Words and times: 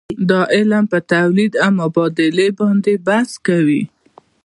دا 0.29 0.41
علم 0.55 0.83
په 0.91 0.99
تولید 1.13 1.53
او 1.65 1.71
مبادلې 1.81 2.47
باندې 2.59 2.93
بحث 3.07 3.31
کوي. 3.47 3.83